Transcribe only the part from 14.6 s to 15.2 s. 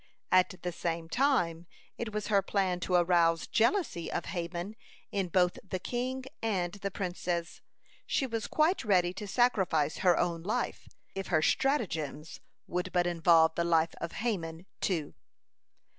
too.